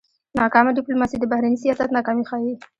ناکامه 0.39 0.71
ډيپلوماسي 0.77 1.15
د 1.19 1.23
بهرني 1.31 1.57
سیاست 1.63 1.89
ناکامي 1.97 2.23
ښيي. 2.29 2.53